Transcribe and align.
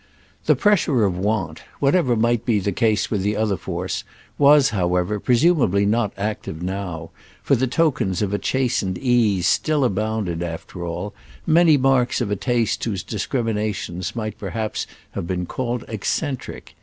The 0.47 0.55
pressure 0.55 1.05
of 1.05 1.15
want—whatever 1.15 2.15
might 2.15 2.43
be 2.43 2.57
the 2.59 2.71
case 2.71 3.11
with 3.11 3.21
the 3.21 3.35
other 3.35 3.55
force—was, 3.55 4.69
however, 4.71 5.19
presumably 5.19 5.85
not 5.85 6.11
active 6.17 6.63
now, 6.63 7.11
for 7.43 7.55
the 7.55 7.67
tokens 7.67 8.23
of 8.23 8.33
a 8.33 8.39
chastened 8.39 8.97
ease 8.97 9.45
still 9.47 9.83
abounded 9.85 10.41
after 10.41 10.83
all, 10.83 11.13
many 11.45 11.77
marks 11.77 12.19
of 12.19 12.31
a 12.31 12.35
taste 12.35 12.83
whose 12.83 13.03
discriminations 13.03 14.15
might 14.15 14.39
perhaps 14.39 14.87
have 15.11 15.27
been 15.27 15.45
called 15.45 15.85
eccentric. 15.87 16.75